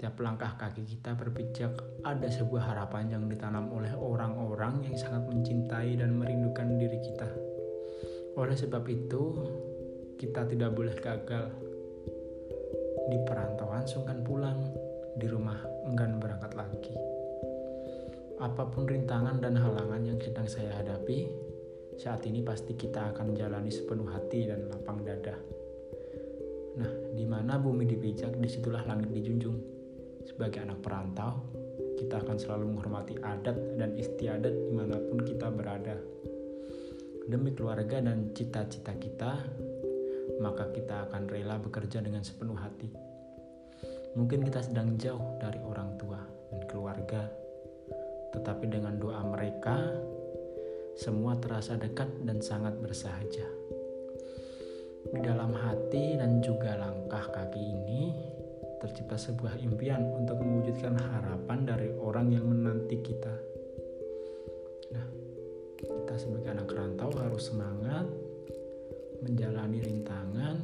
Tiap 0.00 0.16
langkah 0.22 0.56
kaki 0.56 0.88
kita 0.88 1.12
berpijak 1.12 1.76
ada 2.08 2.30
sebuah 2.30 2.72
harapan 2.72 3.20
yang 3.20 3.28
ditanam 3.28 3.68
oleh 3.68 3.92
orang-orang 3.92 4.80
yang 4.88 4.96
sangat 4.96 5.28
mencintai 5.28 5.98
dan 6.00 6.16
merindukan 6.16 6.80
diri 6.80 7.02
kita. 7.04 7.47
Oleh 8.38 8.54
sebab 8.54 8.86
itu, 8.86 9.34
kita 10.14 10.46
tidak 10.46 10.70
boleh 10.70 10.94
gagal. 11.02 11.50
Di 13.10 13.18
perantauan 13.26 13.82
sungkan 13.82 14.22
pulang, 14.22 14.62
di 15.18 15.26
rumah 15.26 15.58
enggan 15.90 16.22
berangkat 16.22 16.54
lagi. 16.54 16.94
Apa 18.38 18.70
pun 18.70 18.86
rintangan 18.86 19.42
dan 19.42 19.58
halangan 19.58 20.06
yang 20.06 20.22
sedang 20.22 20.46
saya 20.46 20.70
hadapi, 20.78 21.26
saat 21.98 22.22
ini 22.30 22.38
pasti 22.46 22.78
kita 22.78 23.10
akan 23.10 23.34
menjalani 23.34 23.74
sepenuh 23.74 24.06
hati 24.06 24.46
dan 24.46 24.70
lapang 24.70 25.02
dada. 25.02 25.34
Nah, 26.78 26.92
di 27.18 27.26
mana 27.26 27.58
bumi 27.58 27.90
dipijak, 27.90 28.38
di 28.38 28.46
situlah 28.46 28.86
langit 28.86 29.10
dijunjung. 29.10 29.58
Sebagai 30.22 30.62
anak 30.62 30.78
perantau, 30.78 31.42
kita 31.98 32.22
akan 32.22 32.38
selalu 32.38 32.70
menghormati 32.70 33.18
adat 33.18 33.58
dan 33.74 33.98
istiadat 33.98 34.54
di 34.54 34.70
mana 34.70 34.94
pun 35.10 35.26
kita 35.26 35.50
berada. 35.50 35.98
Demi 37.28 37.52
keluarga 37.52 38.00
dan 38.00 38.32
cita-cita 38.32 38.96
kita, 38.96 39.32
maka 40.40 40.72
kita 40.72 41.04
akan 41.12 41.28
rela 41.28 41.60
bekerja 41.60 42.00
dengan 42.00 42.24
sepenuh 42.24 42.56
hati. 42.56 42.88
Mungkin 44.16 44.48
kita 44.48 44.64
sedang 44.64 44.96
jauh 44.96 45.36
dari 45.36 45.60
orang 45.60 46.00
tua 46.00 46.16
dan 46.48 46.64
keluarga, 46.64 47.28
tetapi 48.32 48.72
dengan 48.72 48.96
doa 48.96 49.20
mereka, 49.28 49.76
semua 50.96 51.36
terasa 51.36 51.76
dekat 51.76 52.08
dan 52.24 52.40
sangat 52.40 52.80
bersahaja. 52.80 53.44
Di 55.12 55.20
dalam 55.20 55.52
hati 55.52 56.16
dan 56.16 56.40
juga 56.40 56.80
langkah 56.80 57.28
kaki 57.28 57.60
ini, 57.60 58.16
tercipta 58.80 59.20
sebuah 59.20 59.60
impian 59.62 60.00
untuk 60.16 60.40
mewujudkan 60.40 60.96
harapan 60.96 61.66
dari 61.66 61.92
orang 61.92 62.32
yang 62.32 62.46
menanti 62.46 62.98
kita. 63.02 63.34
Nah, 64.94 65.06
kita 65.78 66.14
sebagai 66.18 66.50
anak 66.50 66.70
rantau 66.70 67.07
harus 67.38 67.54
semangat 67.54 68.02
menjalani 69.22 69.78
rintangan 69.78 70.58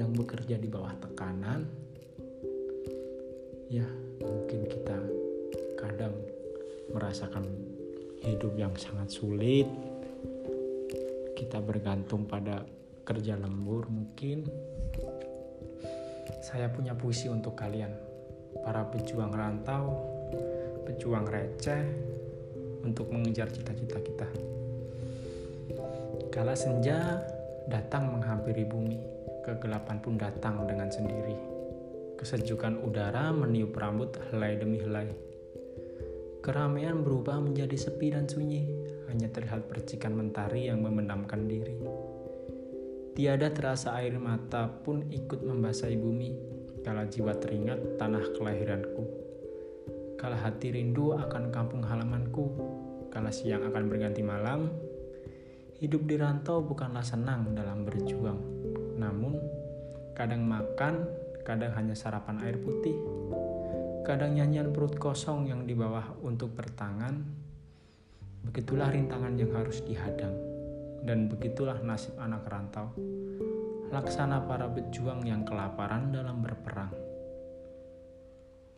yang 0.00 0.08
bekerja 0.16 0.56
di 0.56 0.64
bawah 0.64 0.96
tekanan. 0.96 1.68
Ya, 3.68 3.84
mungkin 4.24 4.64
kita 4.64 4.96
kadang 5.76 6.16
merasakan 6.88 7.44
hidup 8.24 8.56
yang 8.56 8.72
sangat 8.80 9.12
sulit. 9.12 9.68
Kita 11.36 11.60
bergantung 11.60 12.24
pada 12.24 12.64
kerja 13.04 13.36
lembur 13.36 13.84
mungkin 13.92 14.48
saya 16.40 16.72
punya 16.72 16.96
puisi 16.96 17.28
untuk 17.28 17.52
kalian, 17.60 17.92
para 18.64 18.88
pejuang 18.88 19.36
rantau, 19.36 20.00
pejuang 20.88 21.28
receh, 21.28 21.84
untuk 22.88 23.12
mengejar 23.12 23.52
cita-cita 23.52 24.00
kita. 24.00 24.53
Kala 26.34 26.58
senja 26.58 27.22
datang 27.70 28.10
menghampiri 28.10 28.66
bumi, 28.66 28.98
kegelapan 29.46 30.02
pun 30.02 30.18
datang 30.18 30.66
dengan 30.66 30.90
sendiri. 30.90 31.38
Kesejukan 32.18 32.82
udara 32.82 33.30
meniup 33.30 33.70
rambut 33.78 34.18
helai 34.34 34.58
demi 34.58 34.82
helai. 34.82 35.14
Keramaian 36.42 37.06
berubah 37.06 37.38
menjadi 37.38 37.78
sepi 37.78 38.10
dan 38.10 38.26
sunyi, 38.26 38.66
hanya 39.06 39.30
terlihat 39.30 39.70
percikan 39.70 40.18
mentari 40.18 40.66
yang 40.66 40.82
memendamkan 40.82 41.46
diri. 41.46 41.78
Tiada 43.14 43.54
terasa 43.54 43.94
air 43.94 44.18
mata 44.18 44.66
pun 44.66 45.06
ikut 45.14 45.38
membasahi 45.38 45.94
bumi, 45.94 46.30
kala 46.82 47.06
jiwa 47.06 47.38
teringat 47.38 47.94
tanah 47.94 48.34
kelahiranku. 48.34 49.06
Kala 50.18 50.34
hati 50.34 50.74
rindu 50.74 51.14
akan 51.14 51.54
kampung 51.54 51.86
halamanku, 51.86 52.58
kala 53.14 53.30
siang 53.30 53.62
akan 53.70 53.86
berganti 53.86 54.26
malam, 54.26 54.66
hidup 55.82 56.06
di 56.06 56.14
rantau 56.14 56.62
bukanlah 56.62 57.02
senang 57.02 57.50
dalam 57.56 57.82
berjuang, 57.82 58.38
namun 58.94 59.34
kadang 60.14 60.46
makan, 60.46 61.10
kadang 61.42 61.74
hanya 61.74 61.98
sarapan 61.98 62.38
air 62.46 62.56
putih, 62.62 62.94
kadang 64.06 64.38
nyanyian 64.38 64.70
perut 64.70 64.94
kosong 64.94 65.50
yang 65.50 65.66
di 65.66 65.74
bawah 65.74 66.14
untuk 66.22 66.54
bertangan. 66.54 67.42
Begitulah 68.44 68.92
rintangan 68.92 69.34
yang 69.40 69.56
harus 69.56 69.80
dihadang 69.82 70.36
dan 71.02 71.26
begitulah 71.26 71.80
nasib 71.82 72.14
anak 72.20 72.44
rantau. 72.46 72.92
Laksana 73.88 74.44
para 74.44 74.68
pejuang 74.68 75.24
yang 75.24 75.42
kelaparan 75.42 76.12
dalam 76.12 76.44
berperang. 76.44 76.92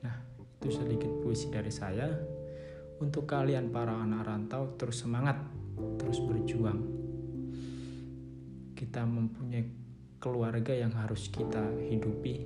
Nah, 0.07 0.17
itu 0.39 0.69
sedikit 0.71 1.09
puisi 1.25 1.49
dari 1.49 1.73
saya. 1.73 2.07
Untuk 2.97 3.29
kalian 3.29 3.69
para 3.75 3.93
anak 3.93 4.25
rantau 4.25 4.73
terus 4.77 5.05
semangat, 5.05 5.37
terus 5.97 6.19
berjuang. 6.25 6.81
Kita 8.77 9.05
mempunyai 9.05 9.65
keluarga 10.21 10.73
yang 10.73 10.93
harus 10.97 11.29
kita 11.29 11.65
hidupi. 11.89 12.45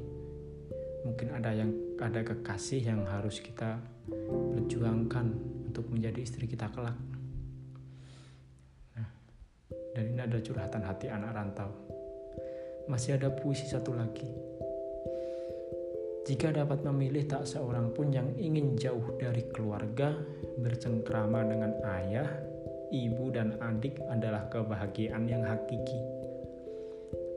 Mungkin 1.07 1.33
ada 1.33 1.55
yang 1.55 1.73
ada 1.99 2.21
kekasih 2.23 2.85
yang 2.85 3.07
harus 3.09 3.41
kita 3.41 3.81
perjuangkan 4.57 5.27
untuk 5.71 5.89
menjadi 5.89 6.21
istri 6.23 6.45
kita 6.51 6.69
kelak 6.71 6.99
dan 9.95 10.05
ini 10.17 10.21
ada 10.23 10.39
curhatan 10.39 10.83
hati 10.87 11.11
anak 11.11 11.35
rantau. 11.35 11.71
Masih 12.87 13.19
ada 13.19 13.31
puisi 13.31 13.67
satu 13.67 13.95
lagi. 13.95 14.27
Jika 16.27 16.55
dapat 16.55 16.87
memilih 16.87 17.27
tak 17.27 17.43
seorang 17.49 17.91
pun 17.91 18.15
yang 18.15 18.31
ingin 18.39 18.79
jauh 18.79 19.19
dari 19.19 19.51
keluarga, 19.51 20.15
bercengkrama 20.63 21.43
dengan 21.43 21.73
ayah, 22.01 22.29
ibu 22.91 23.31
dan 23.31 23.57
adik 23.63 24.03
adalah 24.11 24.51
kebahagiaan 24.51 25.27
yang 25.31 25.47
hakiki. 25.47 25.99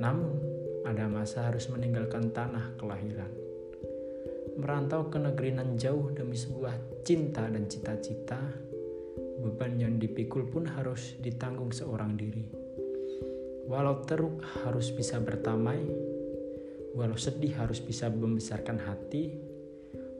Namun, 0.02 0.38
ada 0.84 1.08
masa 1.08 1.48
harus 1.48 1.70
meninggalkan 1.72 2.34
tanah 2.34 2.76
kelahiran. 2.76 3.32
Merantau 4.60 5.10
ke 5.10 5.18
negeri 5.18 5.56
nan 5.56 5.80
jauh 5.80 6.14
demi 6.14 6.38
sebuah 6.38 7.06
cinta 7.08 7.48
dan 7.50 7.66
cita-cita 7.66 8.38
beban 9.42 9.76
yang 9.82 9.98
dipikul 9.98 10.46
pun 10.46 10.70
harus 10.70 11.18
ditanggung 11.20 11.74
seorang 11.74 12.14
diri. 12.14 12.46
Walau 13.66 14.04
teruk 14.04 14.44
harus 14.64 14.92
bisa 14.92 15.18
bertamai, 15.24 15.82
walau 16.94 17.18
sedih 17.18 17.56
harus 17.58 17.80
bisa 17.80 18.12
membesarkan 18.12 18.78
hati, 18.78 19.34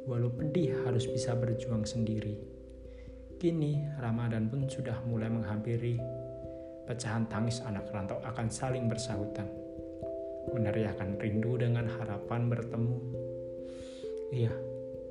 walau 0.08 0.32
pedih 0.32 0.88
harus 0.88 1.06
bisa 1.06 1.36
berjuang 1.36 1.84
sendiri. 1.84 2.53
Kini 3.44 3.84
Ramadan 4.00 4.48
pun 4.48 4.72
sudah 4.72 5.04
mulai 5.04 5.28
menghampiri. 5.28 6.00
Pecahan 6.88 7.28
tangis 7.28 7.60
anak 7.68 7.92
rantau 7.92 8.16
akan 8.24 8.48
saling 8.48 8.88
bersahutan. 8.88 9.44
Meneriakan 10.56 11.20
rindu 11.20 11.60
dengan 11.60 11.84
harapan 11.92 12.48
bertemu. 12.48 12.96
Iya, 14.32 14.54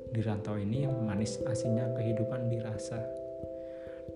di 0.09 0.17
rantau 0.25 0.57
ini 0.57 0.89
manis 0.89 1.45
asinnya 1.45 1.93
kehidupan 1.93 2.49
dirasa. 2.49 3.05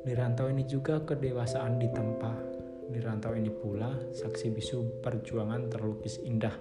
Di 0.01 0.17
rantau 0.17 0.49
ini 0.49 0.65
juga 0.65 0.97
kedewasaan 0.97 1.77
ditempa. 1.77 2.33
Di 2.89 2.97
rantau 2.97 3.37
ini 3.37 3.53
pula 3.53 3.93
saksi 4.17 4.49
bisu 4.49 5.05
perjuangan 5.05 5.69
terlukis 5.69 6.17
indah. 6.25 6.57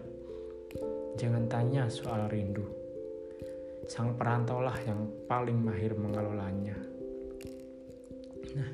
Jangan 1.17 1.49
tanya 1.49 1.89
soal 1.89 2.29
rindu. 2.29 2.69
Sang 3.89 4.13
perantaulah 4.13 4.77
yang 4.85 5.09
paling 5.25 5.57
mahir 5.57 5.97
mengelolanya. 5.97 6.96
Nah, 8.57 8.71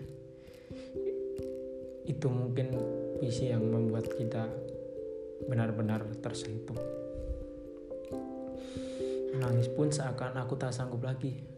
itu 2.07 2.27
mungkin 2.31 2.71
visi 3.18 3.51
yang 3.51 3.66
membuat 3.66 4.07
kita 4.14 4.47
benar-benar 5.51 6.07
tersentuh. 6.23 6.79
Menangis 9.35 9.66
pun 9.75 9.90
seakan 9.90 10.38
aku 10.38 10.55
tak 10.55 10.71
sanggup 10.71 11.03
lagi 11.03 11.53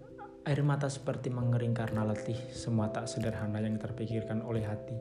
Air 0.45 0.61
mata 0.61 0.93
seperti 0.93 1.33
mengering 1.33 1.73
karena 1.73 2.05
letih, 2.05 2.37
semua 2.53 2.93
tak 2.93 3.09
sederhana 3.09 3.65
yang 3.65 3.81
terpikirkan 3.81 4.45
oleh 4.45 4.61
hati. 4.61 4.93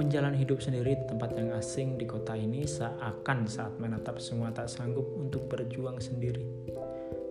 Menjalani 0.00 0.40
hidup 0.40 0.64
sendiri 0.64 0.96
di 0.96 1.04
tempat 1.04 1.36
yang 1.36 1.52
asing 1.52 2.00
di 2.00 2.08
kota 2.08 2.32
ini 2.32 2.64
seakan 2.64 3.44
saat 3.44 3.76
menatap 3.76 4.16
semua 4.16 4.48
tak 4.48 4.72
sanggup 4.72 5.04
untuk 5.20 5.52
berjuang 5.52 6.00
sendiri. 6.00 6.48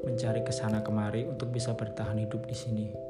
Mencari 0.05 0.45
ke 0.45 0.53
sana 0.53 0.85
kemari 0.85 1.25
untuk 1.25 1.49
bisa 1.49 1.73
bertahan 1.73 2.21
hidup 2.21 2.45
di 2.45 2.53
sini. 2.53 3.06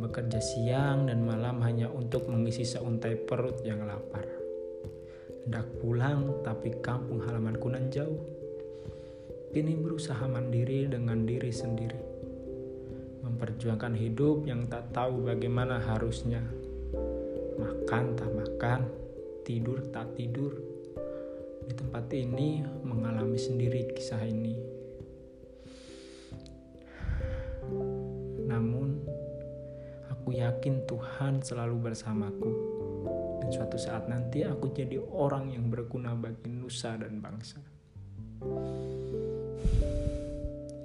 Bekerja 0.00 0.40
siang 0.42 1.06
dan 1.06 1.22
malam 1.22 1.62
hanya 1.62 1.86
untuk 1.90 2.26
mengisi 2.26 2.66
seuntai 2.66 3.14
perut 3.14 3.62
yang 3.62 3.82
lapar. 3.86 4.26
Hendak 5.44 5.68
pulang 5.78 6.42
tapi 6.42 6.74
kampung 6.82 7.22
halamanku 7.22 7.68
nan 7.70 7.92
jauh. 7.92 8.22
Kini 9.54 9.78
berusaha 9.78 10.26
mandiri 10.26 10.90
dengan 10.90 11.22
diri 11.22 11.54
sendiri 11.54 12.14
memperjuangkan 13.34 13.98
hidup 13.98 14.46
yang 14.46 14.64
tak 14.70 14.94
tahu 14.94 15.26
bagaimana 15.26 15.82
harusnya. 15.82 16.40
Makan 17.58 18.04
tak 18.14 18.30
makan, 18.30 18.80
tidur 19.42 19.84
tak 19.90 20.14
tidur. 20.14 20.54
Di 21.64 21.72
tempat 21.76 22.08
ini 22.14 22.64
mengalami 22.84 23.40
sendiri 23.40 23.90
kisah 23.96 24.22
ini. 24.22 24.73
Yakin 30.44 30.84
Tuhan 30.84 31.40
selalu 31.40 31.90
bersamaku. 31.90 32.50
Dan 33.40 33.48
suatu 33.52 33.76
saat 33.80 34.08
nanti 34.08 34.44
aku 34.44 34.72
jadi 34.72 35.00
orang 35.00 35.52
yang 35.52 35.68
berguna 35.72 36.12
bagi 36.16 36.48
nusa 36.48 36.96
dan 36.96 37.20
bangsa. 37.20 37.60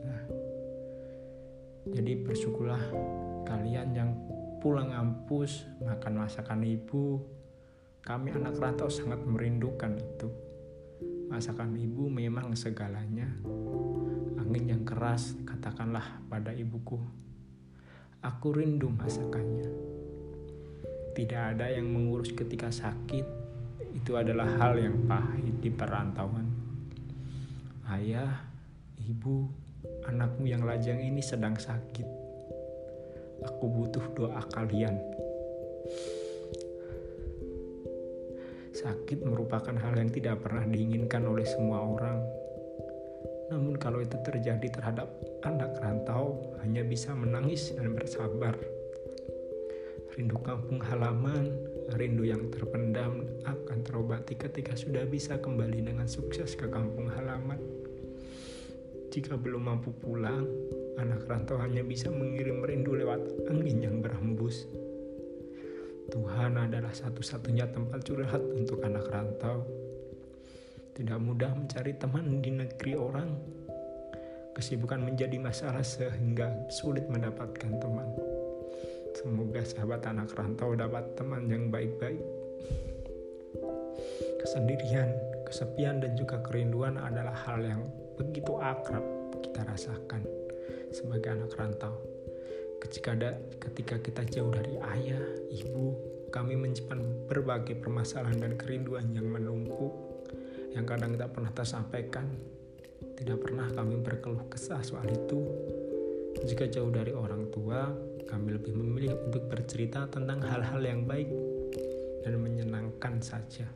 Nah, 0.03 0.23
jadi 1.91 2.11
bersyukurlah 2.23 2.83
kalian 3.47 3.89
yang 3.95 4.11
pulang 4.59 4.91
kampus 4.91 5.67
makan 5.83 6.23
masakan 6.23 6.63
ibu. 6.67 7.19
Kami 7.99 8.31
anak 8.31 8.59
rantau 8.59 8.87
sangat 8.87 9.23
merindukan 9.23 9.99
itu. 9.99 10.27
Masakan 11.29 11.75
ibu 11.77 12.09
memang 12.09 12.55
segalanya. 12.55 13.27
Angin 14.39 14.65
yang 14.65 14.83
keras, 14.87 15.35
katakanlah 15.45 16.23
pada 16.25 16.55
ibuku. 16.55 17.28
Aku 18.19 18.51
rindu 18.51 18.91
masakannya. 18.91 19.71
Tidak 21.15 21.55
ada 21.55 21.71
yang 21.71 21.87
mengurus 21.87 22.35
ketika 22.35 22.67
sakit. 22.67 23.23
Itu 23.95 24.19
adalah 24.19 24.59
hal 24.59 24.75
yang 24.75 25.07
pahit 25.07 25.63
di 25.63 25.71
perantauan. 25.71 26.51
Ayah, 27.87 28.43
ibu, 29.07 29.47
anakmu 30.03 30.51
yang 30.51 30.67
lajang 30.67 30.99
ini 30.99 31.23
sedang 31.23 31.55
sakit. 31.55 32.03
Aku 33.47 33.71
butuh 33.71 34.03
doa 34.11 34.43
kalian. 34.51 34.99
Sakit 38.75 39.23
merupakan 39.23 39.79
hal 39.79 39.95
yang 39.95 40.11
tidak 40.11 40.43
pernah 40.43 40.67
diinginkan 40.67 41.23
oleh 41.23 41.47
semua 41.47 41.87
orang. 41.87 42.19
Namun 43.47 43.79
kalau 43.79 44.03
itu 44.03 44.19
terjadi 44.19 44.67
terhadap 44.67 45.07
anak 45.43 45.79
rantau, 45.79 46.55
hanya 46.63 46.83
bisa 46.83 47.15
menangis 47.15 47.71
dan 47.75 47.95
bersabar. 47.95 48.55
Rindu 50.17 50.35
kampung 50.43 50.83
halaman, 50.83 51.55
rindu 51.95 52.27
yang 52.27 52.51
terpendam 52.51 53.23
akan 53.47 53.79
terobati 53.85 54.35
ketika 54.35 54.75
sudah 54.75 55.07
bisa 55.07 55.39
kembali 55.39 55.79
dengan 55.85 56.11
sukses 56.11 56.59
ke 56.59 56.67
kampung 56.67 57.07
halaman. 57.07 57.61
Jika 59.09 59.39
belum 59.39 59.65
mampu 59.65 59.95
pulang, 59.95 60.45
anak 60.99 61.25
rantau 61.25 61.57
hanya 61.57 61.81
bisa 61.81 62.11
mengirim 62.11 62.61
rindu 62.61 62.93
lewat 62.93 63.23
angin 63.47 63.79
yang 63.79 63.97
berhembus. 64.03 64.67
Tuhan 66.09 66.57
adalah 66.57 66.91
satu-satunya 66.91 67.69
tempat 67.69 68.01
curhat 68.01 68.41
untuk 68.53 68.81
anak 68.81 69.05
rantau. 69.13 69.61
Tidak 70.97 71.19
mudah 71.21 71.53
mencari 71.53 71.95
teman 71.95 72.41
di 72.43 72.51
negeri 72.51 72.93
orang. 72.97 73.58
Kesibukan 74.57 75.01
menjadi 75.01 75.37
masalah 75.37 75.85
sehingga 75.85 76.51
sulit 76.69 77.05
mendapatkan 77.07 77.71
teman. 77.79 78.09
Semoga 79.17 79.65
sahabat 79.65 80.05
anak 80.05 80.31
rantau 80.37 80.77
dapat 80.77 81.03
teman 81.17 81.49
yang 81.49 81.67
baik-baik. 81.73 82.21
Kesendirian, 84.39 85.11
kesepian, 85.43 85.99
dan 85.99 86.15
juga 86.15 86.39
kerinduan 86.45 86.95
adalah 86.95 87.35
hal 87.45 87.59
yang 87.59 87.81
begitu 88.15 88.55
akrab 88.61 89.03
kita 89.43 89.65
rasakan 89.65 90.23
sebagai 90.93 91.35
anak 91.35 91.51
rantau. 91.57 91.99
Ketika, 92.79 93.11
ada, 93.11 93.35
ketika 93.59 93.99
kita 93.99 94.23
jauh 94.31 94.51
dari 94.55 94.79
ayah, 94.95 95.25
ibu, 95.51 95.99
kami 96.31 96.55
menyimpan 96.55 97.27
berbagai 97.27 97.75
permasalahan 97.75 98.39
dan 98.39 98.53
kerinduan 98.55 99.11
yang 99.11 99.27
menumpuk, 99.27 99.91
yang 100.71 100.87
kadang 100.87 101.17
tak 101.19 101.33
pernah 101.35 101.51
tersampaikan. 101.51 102.29
Tidak 103.19 103.35
pernah 103.35 103.67
kami 103.67 103.99
berkeluh 103.99 104.47
kesah 104.47 104.79
soal 104.79 105.03
itu. 105.11 105.43
Jika 106.39 106.71
jauh 106.71 106.87
dari 106.87 107.11
orang 107.11 107.51
tua, 107.51 107.91
kami 108.23 108.55
lebih 108.55 108.71
memilih 108.79 109.19
untuk 109.27 109.51
bercerita 109.51 110.07
tentang 110.07 110.39
hal-hal 110.39 110.79
yang 110.79 111.03
baik 111.03 111.27
dan 112.23 112.39
menyenangkan 112.39 113.19
saja. 113.19 113.67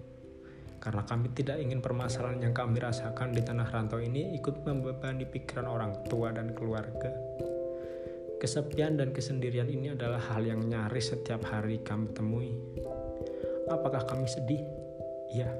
Karena 0.79 1.03
kami 1.03 1.35
tidak 1.35 1.59
ingin 1.59 1.83
permasalahan 1.83 2.39
yang 2.39 2.55
kami 2.55 2.79
rasakan 2.79 3.35
di 3.35 3.43
tanah 3.43 3.67
rantau 3.67 3.99
ini 3.99 4.31
ikut 4.39 4.63
membebani 4.63 5.27
pikiran 5.27 5.67
orang 5.67 6.07
tua 6.07 6.31
dan 6.31 6.55
keluarga. 6.55 7.11
Kesepian 8.39 8.95
dan 8.95 9.11
kesendirian 9.11 9.67
ini 9.67 9.91
adalah 9.91 10.23
hal 10.31 10.43
yang 10.43 10.63
nyaris 10.63 11.11
setiap 11.11 11.43
hari 11.51 11.83
kami 11.83 12.11
temui. 12.15 12.51
Apakah 13.67 14.07
kami 14.07 14.27
sedih? 14.27 14.63
Ya, 15.31 15.51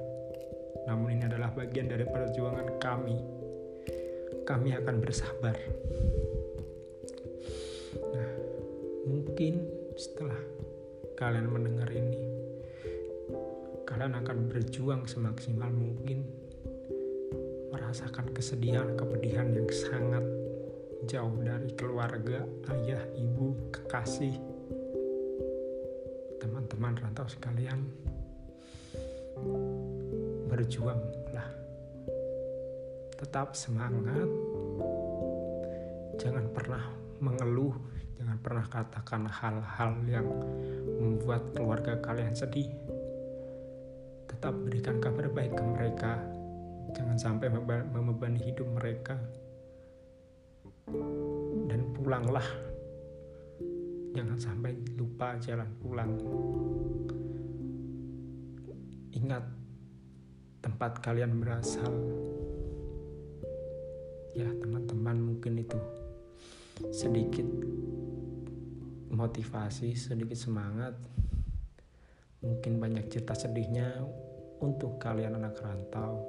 namun 0.84 1.16
ini 1.16 1.24
adalah 1.24 1.48
bagian 1.52 1.88
dari 1.88 2.04
perjuangan 2.04 2.76
kami. 2.76 3.43
Kami 4.44 4.76
akan 4.76 4.96
bersabar. 5.00 5.56
Nah, 7.96 8.30
mungkin 9.08 9.64
setelah 9.96 10.36
kalian 11.16 11.48
mendengar 11.48 11.88
ini, 11.88 12.20
kalian 13.88 14.20
akan 14.20 14.52
berjuang 14.52 15.08
semaksimal 15.08 15.72
mungkin 15.72 16.28
merasakan 17.72 18.36
kesedihan, 18.36 18.92
kepedihan 19.00 19.48
yang 19.48 19.64
sangat 19.72 20.24
jauh 21.08 21.40
dari 21.40 21.72
keluarga, 21.72 22.44
ayah, 22.76 23.00
ibu, 23.16 23.56
kekasih, 23.72 24.36
teman-teman 26.36 27.00
rantau 27.00 27.24
sekalian, 27.32 27.80
berjuanglah. 30.52 31.23
Tetap 33.14 33.54
semangat, 33.54 34.26
jangan 36.18 36.50
pernah 36.50 36.82
mengeluh, 37.22 37.70
jangan 38.18 38.38
pernah 38.42 38.66
katakan 38.66 39.30
hal-hal 39.30 39.94
yang 40.10 40.26
membuat 40.98 41.54
keluarga 41.54 41.94
kalian 42.02 42.34
sedih. 42.34 42.66
Tetap 44.26 44.50
berikan 44.66 44.98
kabar 44.98 45.30
baik 45.30 45.54
ke 45.54 45.62
mereka, 45.62 46.18
jangan 46.90 47.14
sampai 47.14 47.54
membebani 47.86 48.42
hidup 48.50 48.66
mereka. 48.74 49.14
Dan 51.70 51.94
pulanglah. 51.94 52.46
Jangan 54.10 54.38
sampai 54.42 54.74
lupa 54.98 55.38
jalan 55.38 55.70
pulang. 55.78 56.12
Ingat 59.14 59.46
tempat 60.66 60.98
kalian 60.98 61.38
berasal 61.38 61.94
ya 64.34 64.50
teman-teman 64.60 65.16
mungkin 65.34 65.62
itu 65.62 65.78
sedikit 66.90 67.46
motivasi 69.14 69.94
sedikit 69.94 70.34
semangat 70.34 70.98
mungkin 72.42 72.82
banyak 72.82 73.06
cerita 73.08 73.32
sedihnya 73.32 74.02
untuk 74.58 74.98
kalian 74.98 75.38
anak 75.38 75.54
rantau 75.62 76.26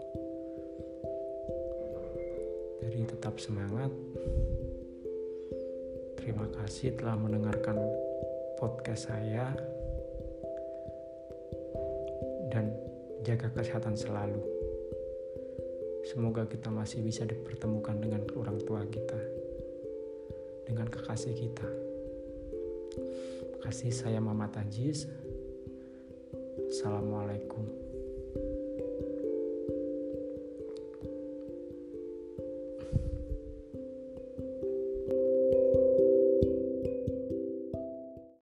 jadi 2.86 3.02
tetap 3.18 3.42
semangat. 3.42 3.90
Terima 6.22 6.46
kasih 6.54 6.94
telah 6.94 7.18
mendengarkan 7.18 7.82
podcast 8.62 9.10
saya 9.10 9.50
dan 12.54 12.70
jaga 13.26 13.50
kesehatan 13.58 13.98
selalu. 13.98 14.55
Semoga 16.06 16.46
kita 16.46 16.70
masih 16.70 17.02
bisa 17.02 17.26
dipertemukan 17.26 17.98
dengan 17.98 18.22
orang 18.38 18.62
tua 18.62 18.86
kita, 18.86 19.18
dengan 20.70 20.86
kekasih 20.86 21.34
kita. 21.34 21.70
Kasih 23.66 23.90
saya 23.90 24.22
Mama 24.22 24.46
Tajis. 24.54 25.10
Assalamualaikum. 26.70 27.85